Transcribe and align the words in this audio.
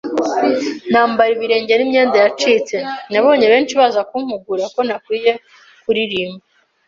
nambara 0.91 1.29
ibirenge 1.35 1.73
n’imyenda 1.75 2.15
yacitse. 2.23 2.75
Nabonye 3.11 3.45
benshi 3.53 3.73
baza 3.79 4.01
kumpugura 4.09 4.65
ko 4.73 4.79
ntakwiriye 4.87 5.33
kuririmba 5.83 6.43